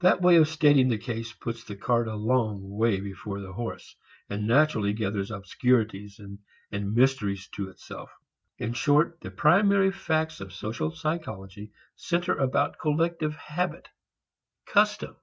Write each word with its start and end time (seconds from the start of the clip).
That 0.00 0.22
way 0.22 0.36
of 0.36 0.48
stating 0.48 0.88
the 0.88 0.96
case 0.96 1.34
puts 1.34 1.62
the 1.62 1.76
cart 1.76 2.08
a 2.08 2.14
long 2.14 2.70
way 2.70 3.00
before 3.00 3.38
the 3.42 3.52
horse, 3.52 3.96
and 4.30 4.46
naturally 4.46 4.94
gathers 4.94 5.30
obscurities 5.30 6.18
and 6.18 6.94
mysteries 6.94 7.48
to 7.48 7.68
itself. 7.68 8.10
In 8.56 8.72
short, 8.72 9.20
the 9.20 9.30
primary 9.30 9.92
facts 9.92 10.40
of 10.40 10.54
social 10.54 10.92
psychology 10.96 11.70
center 11.96 12.34
about 12.34 12.78
collective 12.78 13.36
habit, 13.36 13.88
custom. 14.64 15.16